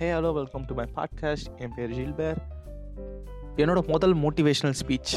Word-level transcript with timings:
Hey 0.00 0.12
hello 0.12 0.32
welcome 0.32 0.64
to 0.64 0.74
my 0.74 0.84
podcast 0.96 1.56
என் 1.56 1.72
பேர் 1.76 1.90
Gilbert. 1.90 2.36
என்னோட 3.56 3.86
முதல் 3.86 4.16
மோட்டிவேஷ்னல் 4.16 4.72
ஸ்பீச் 4.80 5.12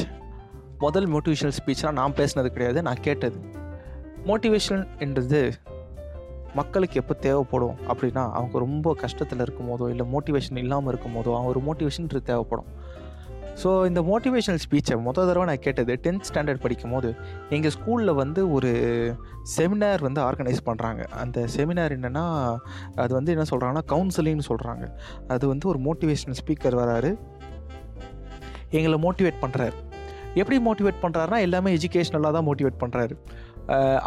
முதல் 0.78 1.08
மோட்டிவேஷ்னல் 1.08 1.52
ஸ்பீச்னால் 1.58 1.92
நான் 1.92 2.12
பேசினது 2.12 2.46
கிடையாது 2.46 2.82
நான் 2.82 3.00
கேட்டது. 3.00 3.38
மோட்டிவேஷன் 4.26 4.86
என்றது 4.98 5.52
மக்களுக்கு 6.54 7.00
எப்போ 7.00 7.14
தேவைப்படும் 7.14 7.76
அப்படின்னா 7.88 8.30
அவங்க 8.30 8.58
ரொம்ப 8.58 8.96
கஷ்டத்தில் 9.02 9.40
இருக்கும் 9.40 9.70
போதோ 9.70 9.88
இல்லை 9.88 10.06
மோட்டிவேஷன் 10.12 10.56
இல்லாமல் 10.56 10.88
இருக்கும் 10.88 11.14
போதோ 11.14 11.36
அவங்க 11.36 11.52
ஒரு 11.54 11.62
மோட்டிவேஷன் 11.68 12.22
தேவைப்படும். 12.22 12.66
ஸோ 13.62 13.86
இந்த 13.86 14.00
மோட்டிவேஷனல் 14.02 14.58
ஸ்பீச்சை 14.70 14.96
மொதல் 15.00 15.26
தடவை 15.26 15.44
நான் 15.44 15.58
கேட்டது 15.58 16.00
டென்த் 16.02 16.24
ஸ்டாண்டர்ட் 16.32 16.60
படிக்கும் 16.60 16.90
போது 16.90 17.14
எங்கள் 17.50 17.70
ஸ்கூலில் 17.70 18.14
வந்து 18.14 18.52
ஒரு 18.52 18.70
செமினார் 19.56 20.00
வந்து 20.00 20.20
ஆர்கனைஸ் 20.20 20.60
பண்ணுறாங்க 20.66 21.04
அந்த 21.04 21.46
செமினார் 21.56 21.94
என்னென்னா 22.00 22.56
அது 22.94 23.14
வந்து 23.14 23.32
என்ன 23.32 23.44
சொல்கிறாங்கன்னா 23.50 23.84
கவுன்சிலிங்னு 23.86 24.46
சொல்கிறாங்க 24.48 24.86
அது 25.28 25.48
வந்து 25.48 25.68
ஒரு 25.68 25.78
மோட்டிவேஷனல் 25.78 26.36
ஸ்பீக்கர் 26.44 26.74
வராரு. 26.74 27.18
எங்களை 28.70 28.98
மோட்டிவேட் 29.02 29.40
பண்ணுறாரு 29.40 29.72
எப்படி 30.34 30.70
மோட்டிவேட் 30.70 31.02
பண்ணுறாருனா 31.02 31.40
எல்லாமே 31.40 31.76
எஜுகேஷ்னலாக 31.76 32.32
தான் 32.32 32.46
மோட்டிவேட் 32.46 32.80
பண்ணுறாரு 32.80 33.16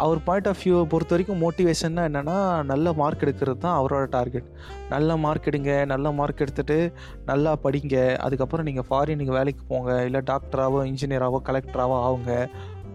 அவர் 0.02 0.18
பாயிண்ட் 0.24 0.48
ஆஃப் 0.48 0.60
வியூவை 0.64 0.82
பொறுத்த 0.88 1.14
வரைக்கும் 1.14 1.40
மோட்டிவேஷன்னா 1.42 2.02
என்னென்னா 2.08 2.36
நல்ல 2.62 2.92
மார்க் 2.92 3.24
எடுக்கிறது 3.24 3.58
தான் 3.58 3.78
அவரோட 3.80 4.04
டார்கெட் 4.08 4.48
நல்ல 4.90 5.16
மார்க் 5.16 5.48
எடுங்க 5.50 5.72
நல்ல 5.86 6.12
மார்க் 6.12 6.42
எடுத்துகிட்டு 6.44 6.92
நல்லா 7.26 7.56
படிங்க. 7.64 7.96
அதுக்கப்புறம் 8.16 8.66
நீங்கள் 8.66 8.86
ஃபாரின் 8.88 9.20
நீங்கள் 9.22 9.38
வேலைக்கு 9.38 9.64
போங்க 9.68 10.04
இல்லை 10.04 10.20
டாக்டராகவோ 10.32 10.82
இன்ஜினியராகவோ 10.90 11.40
கலெக்டராகவோ 11.48 11.96
ஆகுங்க 12.06 12.34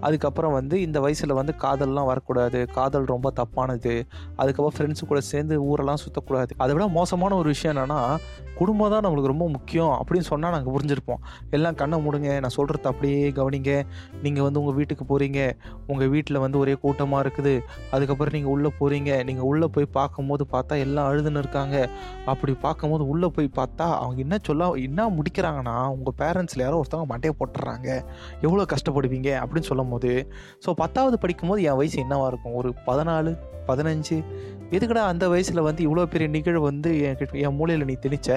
அதுக்கப்புறம் 0.07 0.53
வந்து 0.57 0.75
இந்த 0.85 0.97
வயசில் 1.05 1.35
வந்து 1.39 1.53
காதல்லாம் 1.63 2.07
வரக்கூடாது. 2.11 2.59
காதல் 2.77 3.05
ரொம்ப 3.13 3.27
தப்பானது. 3.39 3.93
அதுக்கப்புறம் 4.41 4.75
ஃப்ரெண்ட்ஸு 4.77 5.09
கூட 5.11 5.19
சேர்ந்து 5.31 5.55
ஊரெல்லாம் 5.69 6.01
சுற்றக்கூடாது 6.03 6.53
அதை 6.63 6.71
விட 6.75 6.87
மோசமான 6.99 7.35
ஒரு 7.41 7.49
விஷயம் 7.53 7.73
என்னென்னா 7.73 7.99
குடும்பம் 8.59 8.91
தான் 8.93 9.03
நம்மளுக்கு 9.05 9.31
ரொம்ப 9.31 9.45
முக்கியம் 9.53 9.93
அப்படின்னு 9.99 10.27
சொன்னால் 10.31 10.53
நாங்கள் 10.55 10.73
புரிஞ்சிருப்போம். 10.75 11.21
எல்லாம் 11.55 11.77
கண்ணை 11.81 11.97
முடுங்க. 12.05 12.29
நான் 12.43 12.55
சொல்கிறது 12.57 12.87
அப்படியே 12.91 13.21
கவனிங்க. 13.39 13.71
நீங்கள் 14.25 14.45
வந்து 14.47 14.59
உங்கள் 14.61 14.77
வீட்டுக்கு 14.79 15.05
போகிறீங்க 15.11 15.39
உங்கள் 15.91 16.11
வீட்டில் 16.13 16.41
வந்து 16.43 16.57
ஒரே 16.63 16.73
கூட்டமாக 16.83 17.23
இருக்குது. 17.25 17.53
அதுக்கப்புறம் 17.95 18.35
நீங்கள் 18.37 18.53
உள்ளே 18.55 18.71
போகிறீங்க 18.79 19.11
நீங்கள் 19.29 19.47
உள்ளே 19.51 19.69
போய் 19.77 19.87
பார்க்கும்போது 19.97 20.45
பார்த்தா 20.53 20.77
எல்லாம் 20.85 21.07
அழுதுன்னு 21.11 21.43
இருக்காங்க. 21.43 21.77
அப்படி 22.33 22.55
பார்க்கும்போது 22.65 23.05
உள்ளே 23.13 23.29
போய் 23.37 23.49
பார்த்தா 23.59 23.87
அவங்க 24.01 24.21
என்ன 24.25 24.37
சொல்ல 24.49 24.69
என்ன 24.89 25.09
முடிக்கிறாங்கன்னா 25.17 25.75
உங்கள் 25.95 26.17
பேரண்ட்ஸில் 26.21 26.65
யாரோ 26.65 26.79
ஒருத்தவங்க 26.81 27.09
மண்டையை 27.13 27.35
போட்டுறாங்க. 27.41 27.89
எவ்வளோ 28.45 28.67
கஷ்டப்படுவீங்க 28.75 29.31
அப்படின்னு 29.43 29.69
சொல்லும் 29.71 29.91
போது 29.93 30.11
ஸோ 30.65 30.71
பத்தாவது 30.81 31.17
படிக்கும்போது 31.23 31.63
என் 31.69 31.79
வயசு 31.81 31.97
என்னவாக 32.05 32.31
இருக்கும்? 32.31 32.57
ஒரு 32.61 32.71
பதினாலு 32.87 33.31
பதினஞ்சு? 33.69 34.17
எதுக்கடா 34.75 35.03
அந்த 35.13 35.25
வயசில் 35.33 35.67
வந்து 35.69 35.81
இவ்வளோ 35.87 36.05
பெரிய 36.13 36.29
நிகழ்வு 36.37 36.63
வந்து 36.69 36.91
என் 37.07 37.41
என் 37.45 37.57
மூலையில் 37.59 37.89
நீ 37.89 37.95
திணிச்ச 38.05 38.29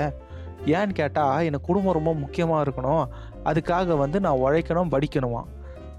ஏன்னு 0.74 0.94
கேட்டால் 1.00 1.46
எனக்கு 1.48 1.68
குடும்பம் 1.68 1.96
ரொம்ப 1.98 2.12
முக்கியமாக 2.22 2.64
இருக்கணும். 2.66 3.04
அதுக்காக 3.50 3.96
வந்து 4.04 4.18
நான் 4.26 4.42
உழைக்கணும் 4.44 4.92
படிக்கணுமா 4.94 5.42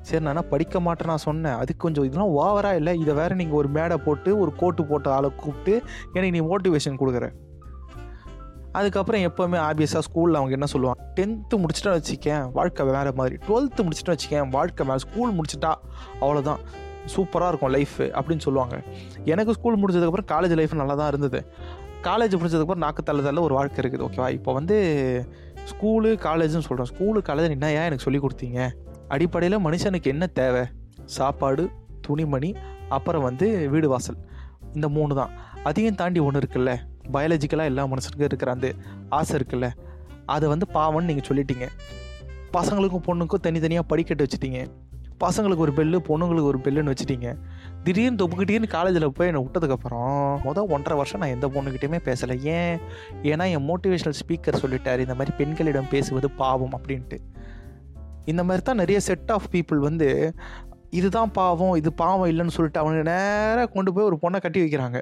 சரி 0.07 0.23
நான் 0.25 0.49
படிக்க 0.51 0.79
மாட்டேன் 0.85 1.09
நான் 1.11 1.25
சொன்னேன். 1.25 1.57
அது 1.61 1.71
கொஞ்சம் 1.83 2.05
இதெல்லாம் 2.07 2.33
ஓவராக 2.41 2.79
இல்லை? 2.79 2.93
இதை 3.03 3.13
வேறு 3.19 3.39
நீங்கள் 3.39 3.59
ஒரு 3.61 3.69
மேடை 3.77 3.95
போட்டு 4.05 4.29
ஒரு 4.43 4.51
கோட்டு 4.61 4.81
போட்ட 4.91 5.07
ஆளை 5.15 5.29
கூப்பிட்டு 5.43 5.73
எனக்கு 6.13 6.33
நீ 6.35 6.41
மோட்டிவேஷன் 6.51 6.99
கொடுக்குற. 7.01 7.27
அதுக்கப்புறம் 8.71 9.21
எப்போவுமே 9.21 9.55
ஆபியஸாக 9.55 10.01
ஸ்கூலில் 10.13 10.37
அவங்க 10.39 10.49
என்ன 10.49 10.65
சொல்லுவாங்க? 10.65 11.11
டென்த்து 11.15 11.55
முடிச்சுட்டா 11.55 12.01
வச்சுக்கேன் 12.01 12.51
வாழ்க்கை 12.51 12.85
வேறு 12.85 13.13
மாதிரி. 13.13 13.37
டுவெல்த்து 13.47 13.89
முடிச்சுட்டா 13.89 14.17
வச்சுக்கேன் 14.17 14.49
வாழ்க்கை 14.49 14.85
வேறு. 14.85 14.99
ஸ்கூல் 14.99 15.33
முடிச்சுட்டா 15.33 15.73
அவ்வளோதான் 16.21 16.57
சூப்பராக 17.15 17.47
இருக்கும் 17.47 17.69
லைஃப் 17.69 17.99
அப்படின்னு 17.99 18.39
சொல்லுவாங்க. 18.39 18.83
எனக்கு 19.25 19.53
ஸ்கூல் 19.53 19.83
முடிச்சதுக்கப்புறம் 19.83 20.25
காலேஜ் 20.27 20.55
லைஃப் 20.55 20.73
நல்லா 20.73 20.93
தான் 20.93 21.07
இருந்தது. 21.07 21.51
காலேஜ் 22.03 22.41
முடிச்சதுக்கப்புறம் 22.41 22.75
நாக்கு 22.75 23.03
தள்ள 23.03 23.21
தள்ள 23.21 23.41
ஒரு 23.41 23.53
வாழ்க்கை 23.53 23.85
இருக்குது. 23.85 24.01
ஓகேவா 24.01 24.29
இப்போ 24.29 24.53
வந்து 24.53 24.77
ஸ்கூலு 25.57 26.09
காலேஜ்னு 26.25 26.59
சொல்கிறோம் 26.59 26.87
ஸ்கூலு 26.97 27.19
காலேஜ் 27.27 27.49
என்ன 27.49 27.71
ஏன் 27.71 27.77
எனக்கு 27.77 28.03
சொல்லி 28.03 28.19
கொடுத்தீங்க? 28.19 28.71
அடிப்படையில் 29.07 29.65
மனுஷனுக்கு 29.65 30.03
என்ன 30.03 30.27
தேவை? 30.27 30.61
சாப்பாடு 31.05 31.69
துணிமணி 32.01 32.55
அப்புறம் 32.89 33.23
வந்து 33.23 33.69
வீடு 33.69 33.89
வாசல். 33.89 34.15
இந்த 34.73 34.89
மூணு 34.89 35.15
தான். 35.15 35.29
அதையும் 35.63 35.95
தாண்டி 35.95 36.19
ஒன்று 36.19 36.39
இருக்குல்ல? 36.39 36.77
பயாலஜிக்கலாக 37.13 37.63
எல்லா 37.63 37.87
மனுஷனுக்கும் 37.87 38.23
இருக்கிற 38.23 38.51
அந்த 38.51 38.73
ஆசை 39.09 39.39
இருக்குல்ல 39.39 39.69
அதை 40.25 40.49
வந்து 40.49 40.65
பாவம்னு 40.73 41.03
நீங்கள் 41.03 41.27
சொல்லிட்டீங்க. 41.27 41.67
பசங்களுக்கும் 42.53 43.01
பொண்ணுக்கும் 43.07 43.39
தனித்தனியாக 43.41 43.87
படிக்கட்டு 43.87 44.25
வச்சுட்டீங்க. 44.25 44.67
பசங்களுக்கு 45.23 45.55
ஒரு 45.55 45.71
பெல்லு 45.71 45.99
பொண்ணுங்களுக்கு 46.07 46.43
ஒரு 46.43 46.57
பெல்லுன்னு 46.57 46.93
வச்சுட்டீங்க. 46.93 47.37
திடீர்னு 47.83 48.27
தொப்புக்கிட்டேன்னு 48.27 48.67
காலேஜில் 48.67 49.11
போய் 49.11 49.27
என்னை 49.27 49.43
விட்டதுக்கப்புறம் 49.43 50.37
மொதல் 50.43 50.67
ஒன்றரை 50.67 50.97
வருஷம் 50.97 51.19
நான் 51.19 51.29
எந்த 51.29 51.47
பொண்ணுக்கிட்டையுமே 51.47 51.99
பேசலை. 52.05 52.41
ஏன்? 52.41 52.79
ஏன்னா 53.23 53.51
என் 53.51 53.69
மோட்டிவேஷனல் 53.69 54.13
ஸ்பீக்கர் 54.27 54.57
சொல்லிட்டார் 54.61 54.99
இந்த 54.99 55.15
மாதிரி 55.15 55.37
பெண்களிடம் 55.37 55.87
பேசுவது 55.89 56.31
பாவம் 56.31 56.81
அப்படின்ட்டு. 56.81 57.17
இந்த 58.25 58.43
மாதிரி 58.43 58.63
தான் 58.63 58.75
நிறைய 58.75 58.99
செட் 58.99 59.31
ஆஃப் 59.31 59.43
பீப்புள் 59.51 59.75
வந்து 59.75 60.33
இதுதான் 60.89 61.31
பாவம் 61.31 61.75
இது 61.75 61.93
பாவம் 61.93 62.29
இல்லைன்னு 62.31 62.47
சொல்லிட்டு 62.47 62.79
அவங்க 62.79 62.97
நேராக 62.97 63.65
கொண்டு 63.65 63.93
போய் 63.93 64.05
ஒரு 64.05 64.17
பொண்ணை 64.21 64.41
கட்டி 64.41 64.63
வைக்கிறாங்க. 64.63 65.01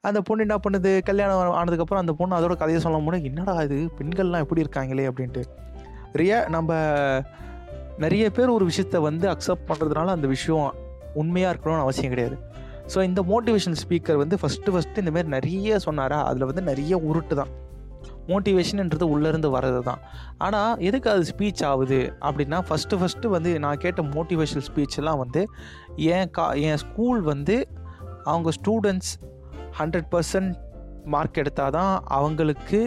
அந்த 0.00 0.20
பொண்ணு 0.20 0.44
என்ன 0.46 0.56
பண்ணுது? 0.56 1.02
கல்யாணம் 1.02 1.56
ஆனதுக்கப்புறம் 1.60 2.02
அந்த 2.04 2.12
பொண்ணு 2.12 2.36
அதோட 2.38 2.56
கதையை 2.56 2.80
சொல்ல 2.80 2.98
முடியும் 2.98 3.24
என்னடா 3.24 3.62
இது? 3.62 3.90
பெண்கள்லாம் 3.98 4.44
எப்படி 4.44 4.64
இருக்காங்களே 4.64 5.08
அப்படின்ட்டு. 5.10 5.42
ரியா 6.12 6.48
நம்ம 6.48 6.72
நிறைய 7.98 8.30
பேர் 8.30 8.48
ஒரு 8.48 8.66
விஷயத்த 8.66 9.00
வந்து 9.00 9.28
அக்செப்ட் 9.28 9.68
பண்ணுறதுனால 9.68 10.06
அந்த 10.06 10.26
விஷயம் 10.26 10.74
உண்மையாக 11.14 11.52
இருக்கணும்னு 11.52 11.84
அவசியம் 11.86 12.10
கிடையாது. 12.10 12.38
ஸோ 12.94 13.02
இந்த 13.02 13.22
மோட்டிவேஷன் 13.22 13.76
ஸ்பீக்கர் 13.82 14.16
வந்து 14.16 14.36
ஃபஸ்ட்டு 14.42 14.72
ஃபஸ்ட்டு 14.72 15.02
இந்தமாரி 15.02 15.24
நிறைய 15.24 15.78
சொன்னாரா? 15.78 16.24
அதில் 16.24 16.44
வந்து 16.44 16.62
நிறைய 16.62 16.96
உருட்டு 16.96 17.34
தான் 17.34 17.52
மோட்டிவேஷன்ன்றது 18.28 19.02
உள்ளேருந்து 19.02 19.48
வர்றது 19.56 19.82
தான். 19.82 19.98
ஆனால் 20.38 20.78
எதுக்கு 20.78 21.10
அது 21.10 21.24
ஸ்பீச் 21.32 21.64
ஆகுது 21.64 22.12
அப்படின்னா 22.20 22.60
ஃபஸ்ட்டு 22.68 22.98
ஃபஸ்ட்டு 23.00 23.26
வந்து 23.26 23.58
நான் 23.58 23.76
கேட்ட 23.76 24.02
மோட்டிவேஷனல் 24.02 24.66
ஸ்பீச்செல்லாம் 24.68 25.16
வந்து 25.16 25.46
என் 25.96 26.30
கா 26.30 26.52
என் 26.52 26.76
ஸ்கூல் 26.76 27.20
வந்து 27.22 27.68
அவங்க 28.24 28.50
ஸ்டூடெண்ட்ஸ் 28.60 29.12
ஹண்ட்ரட் 29.78 30.10
பர்சன்ட் 30.10 30.52
மார்க் 31.04 31.38
எடுத்தால் 31.38 31.70
தான் 31.70 31.92
அவங்களுக்கு 32.08 32.80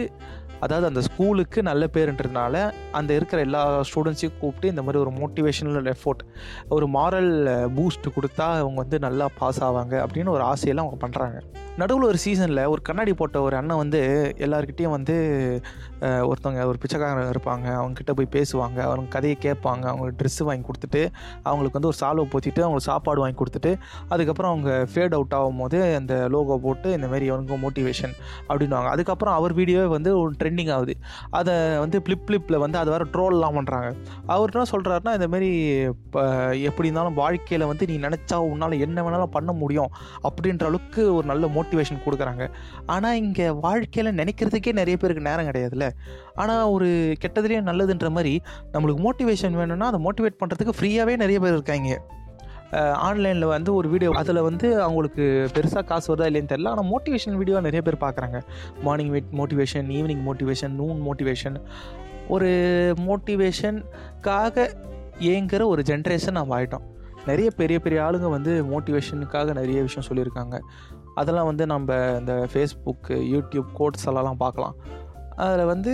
அதாவது 0.60 0.86
அந்த 0.86 1.00
ஸ்கூலுக்கு 1.00 1.62
நல்ல 1.62 1.86
பேருன்றதுனால 1.94 2.54
அந்த 2.92 3.10
இருக்கிற 3.14 3.40
எல்லா 3.40 3.62
ஸ்டூடெண்ட்ஸையும் 3.90 4.38
கூப்பிட்டு 4.40 4.68
இந்த 4.68 4.82
மாதிரி 4.82 5.02
ஒரு 5.04 5.12
மோட்டிவேஷனல் 5.20 5.90
எஃபோர்ட் 5.94 6.22
ஒரு 6.68 6.88
மாரல் 6.88 7.32
பூஸ்ட் 7.78 8.14
கொடுத்தா 8.16 8.48
அவங்க 8.62 8.80
வந்து 8.80 8.98
நல்லா 8.98 9.28
பாஸ் 9.38 9.62
ஆவாங்க 9.62 9.96
அப்படின்னு 10.04 10.36
ஒரு 10.36 10.44
ஆசையெல்லாம் 10.52 10.86
அவங்க 10.86 11.00
பண்ணுறாங்க 11.06 11.38
நடுவில் 11.80 12.08
ஒரு 12.08 12.18
சீசனில் 12.24 12.60
ஒரு 12.70 12.80
கண்ணாடி 12.82 13.12
போட்ட 13.12 13.36
ஒரு 13.42 13.54
அண்ணன் 13.56 13.80
வந்து 13.82 14.00
எல்லாருக்கிட்டேயும் 14.44 14.94
வந்து 14.96 15.14
ஒருத்தவங்க 16.28 16.64
ஒரு 16.70 16.78
பிச்சைக்காரங்க 16.82 17.30
இருப்பாங்க. 17.34 17.66
அவங்கக்கிட்ட 17.78 18.12
போய் 18.18 18.28
பேசுவாங்க. 18.36 18.78
அவங்க 18.86 19.06
கதையை 19.16 19.36
கேட்பாங்க. 19.46 19.84
அவங்க 19.92 20.06
ட்ரெஸ்ஸு 20.20 20.46
வாங்கி 20.48 20.64
கொடுத்துட்டு 20.68 21.02
அவங்களுக்கு 21.44 21.78
வந்து 21.78 21.90
ஒரு 21.92 21.98
சால்வை 22.00 22.24
போத்திட்டு 22.32 22.62
அவங்களுக்கு 22.64 22.90
சாப்பாடு 22.90 23.22
வாங்கி 23.22 23.38
கொடுத்துட்டு 23.40 23.72
அதுக்கப்புறம் 24.08 24.52
அவங்க 24.52 24.72
ஃபேட் 24.92 25.16
அவுட் 25.18 25.36
ஆகும் 25.38 25.60
போது 25.62 25.80
அந்த 26.00 26.14
லோகோ 26.34 26.58
போட்டு 26.66 26.90
இந்தமாரி 26.98 27.28
அவனுக்கு 27.32 27.58
மோட்டிவேஷன் 27.66 28.14
அப்படின்வாங்க 28.48 28.90
அதுக்கப்புறம் 28.94 29.34
அவர் 29.34 29.54
வீடியோவே 29.54 29.88
வந்து 29.96 30.12
ஒரு 30.20 30.32
ட்ரெண்டிங் 30.50 30.74
ஆகுது. 30.76 30.96
அதை 31.40 31.54
வந்து 31.84 31.96
ஃப்ளிப் 32.04 32.24
ஃப்ளிப்பில் 32.26 32.62
வந்து 32.62 32.78
அது 32.80 32.90
வேறு 32.92 33.04
ட்ரோல்லாம் 33.14 33.56
பண்ணுறாங்க 33.58 33.88
அவர் 34.34 34.52
என்ன 34.54 34.66
சொல்கிறாருன்னா 34.72 35.12
இந்தமாரி 35.18 35.50
இப்போ 36.04 36.22
எப்படி 36.68 36.86
இருந்தாலும் 36.88 37.16
வாழ்க்கையில் 37.22 37.68
வந்து 37.70 37.84
நீ 37.90 37.96
நினச்சா 38.06 38.36
உன்னால் 38.50 38.76
என்ன 38.86 39.02
வேணாலும் 39.06 39.34
பண்ண 39.36 39.52
முடியும் 39.62 39.90
அப்படின்ற 40.28 40.66
அளவுக்கு 40.70 41.02
ஒரு 41.16 41.26
நல்ல 41.32 41.46
மோட்டிவேஷன் 41.56 42.04
கொடுக்குறாங்க. 42.06 42.44
ஆனால் 42.94 43.18
இங்கே 43.22 43.46
வாழ்க்கையில் 43.66 44.18
நினைக்கிறதுக்கே 44.20 44.74
நிறைய 44.80 44.96
பேருக்கு 45.02 45.28
நேரம் 45.28 45.48
கிடையாதுல்ல. 45.50 45.88
ஆனால் 46.42 46.70
ஒரு 46.76 46.88
கெட்டதுலேயே 47.24 47.60
நல்லதுன்ற 47.70 48.10
மாதிரி 48.16 48.34
நம்மளுக்கு 48.74 49.02
மோட்டிவேஷன் 49.08 49.58
வேணும்னா 49.60 49.90
அதை 49.92 50.00
மோட்டிவேட் 50.06 50.40
பண்ணுறதுக்கு 50.42 50.78
ஃப்ரீயாகவே 50.78 51.16
நிறைய 51.24 51.40
பேர் 51.44 51.56
இருக்காங்க. 51.58 51.98
ஆன்லைனில் 53.08 53.52
வந்து 53.54 53.70
ஒரு 53.74 53.88
வீடியோ 53.88 54.10
அதில் 54.20 54.46
வந்து 54.48 54.68
அவங்களுக்கு 54.86 55.24
பெருசாக 55.56 55.84
காசு 55.90 56.08
வருதா 56.12 56.28
இல்லைன்னு 56.30 56.52
தெரில 56.52 56.72
ஆனால் 56.72 56.88
மோட்டிவேஷன் 56.92 57.38
வீடியோ 57.40 57.64
நிறைய 57.68 57.82
பேர் 57.88 58.04
பார்க்குறாங்க 58.04 58.40
morning 58.88 59.12
wait 59.14 59.32
motivation 59.40 59.88
evening 59.98 60.22
motivation 60.28 60.74
noon 60.80 61.00
motivation 61.08 61.58
ஒரு 62.36 62.50
மோட்டிவேஷனுக்காக 63.08 64.68
ஏங்குற 65.34 65.62
ஒரு 65.66 65.82
ஜென்ரேஷன் 65.90 66.38
நம்ம 66.40 66.54
ஆகிட்டோம் 66.58 66.86
நிறைய 67.28 67.48
பெரிய 67.60 67.78
பெரிய 67.84 67.98
ஆளுங்க 68.06 68.28
வந்து 68.36 68.52
மோட்டிவேஷனுக்காக 68.72 69.52
நிறைய 69.58 69.78
விஷயம் 69.86 70.06
சொல்லியிருக்காங்க. 70.08 70.56
அதெல்லாம் 71.14 71.48
வந்து 71.50 71.64
நம்ம 71.66 71.96
இந்த 72.20 72.34
ஃபேஸ்புக்கு 72.52 73.16
யூடியூப் 73.32 73.68
கோட்ஸ் 73.78 74.06
எல்லாம் 74.10 74.42
பார்க்கலாம். 74.44 74.76
அதில் 75.44 75.70
வந்து 75.72 75.92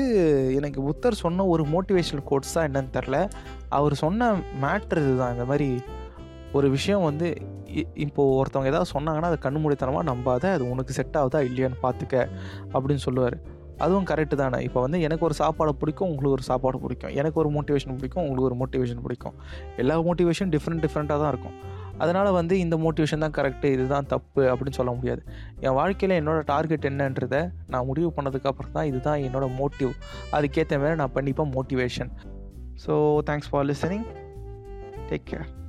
எனக்கு 0.59 0.81
புத்தர் 0.83 1.21
சொன்ன 1.23 1.47
ஒரு 1.47 1.65
மோட்டிவேஷனல் 1.73 2.25
கோட்ஸ் 2.31 2.55
தான் 2.57 2.67
என்னன்னு 2.69 2.93
தெரில 2.97 3.19
அவர் 3.79 3.95
சொன்ன 4.05 4.31
மேட்ரு 4.65 5.03
இதுதான். 5.05 5.35
இந்த 5.37 5.45
மாதிரி 5.45 5.69
ஒரு 6.59 6.67
விஷயம் 6.77 7.05
வந்து 7.09 7.29
இப்போது 8.05 8.35
ஒருத்தவங்க 8.39 8.73
ஏதாவது 8.73 8.93
சொன்னாங்கன்னா 8.95 9.31
அதை 9.31 9.39
கண்ணு 9.45 9.61
மூடித்தனமாக 9.63 10.07
நம்பாத 10.11 10.51
அது 10.57 10.65
உனக்கு 10.73 10.93
செட் 10.99 11.19
ஆகுதா 11.21 11.41
இல்லையான்னு 11.49 11.79
பார்த்துக்க 11.85 12.15
அப்படின்னு 12.75 13.05
சொல்லுவார். 13.07 13.37
அதுவும் 13.85 14.07
கரெக்டு 14.11 14.37
தானே. 14.41 14.59
இப்போ 14.67 14.81
வந்து 14.85 14.99
எனக்கு 15.07 15.25
ஒரு 15.29 15.35
சாப்பாடு 15.41 15.73
பிடிக்கும் 15.81 16.11
உங்களுக்கு 16.11 16.37
ஒரு 16.37 16.45
சாப்பாடு 16.51 16.79
பிடிக்கும். 16.85 17.13
எனக்கு 17.21 17.41
ஒரு 17.43 17.51
மோட்டிவேஷன் 17.57 17.97
பிடிக்கும் 17.99 18.23
உங்களுக்கு 18.23 18.47
ஒரு 18.51 18.57
மோட்டிவேஷன் 18.61 19.03
பிடிக்கும். 19.07 19.35
எல்லா 19.83 19.97
மோட்டிவேஷன் 20.07 20.53
டிஃப்ரெண்ட் 20.55 20.83
டிஃப்ரெண்ட்டாக 20.85 21.19
தான் 21.23 21.33
இருக்கும். 21.35 21.57
அதனால் 22.05 22.31
வந்து 22.39 22.55
இந்த 22.63 22.77
மோட்டிவேஷன் 22.85 23.25
தான் 23.25 23.37
கரெக்டு 23.39 23.67
இதுதான் 23.75 24.09
தப்பு 24.15 24.43
அப்படின்னு 24.53 24.79
சொல்ல 24.79 24.93
முடியாது. 24.99 25.23
என் 25.67 25.77
வாழ்க்கையில் 25.81 26.19
என்னோடய 26.21 26.47
டார்கெட் 26.53 26.89
என்னன்றதை 26.93 27.43
நான் 27.75 27.89
முடிவு 27.91 28.11
பண்ணதுக்கப்புறம் 28.17 28.75
தான் 28.79 28.89
இதுதான் 28.93 29.21
என்னோடய 29.29 29.57
மோட்டிவ் 29.61 29.93
அதுக்கேற்ற 30.39 30.81
மாதிரி 30.83 31.01
நான் 31.03 31.15
பண்ணிப்பேன் 31.19 31.53
motivation 31.59 32.13
so 32.87 32.95
thanks 33.31 33.51
for 33.53 33.69
listening 33.73 34.09
take 35.11 35.29
care 35.33 35.66